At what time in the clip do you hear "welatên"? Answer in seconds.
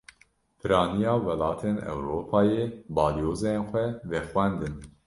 1.25-1.75